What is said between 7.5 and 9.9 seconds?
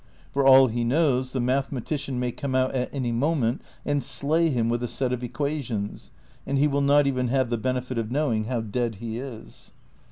the benefit of knowing how dead he is.